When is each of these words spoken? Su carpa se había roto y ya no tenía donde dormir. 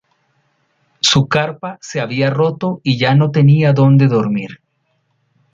Su 1.01 1.27
carpa 1.27 1.77
se 1.79 2.01
había 2.01 2.31
roto 2.31 2.79
y 2.81 2.97
ya 2.97 3.13
no 3.13 3.29
tenía 3.29 3.71
donde 3.71 4.07
dormir. 4.07 4.59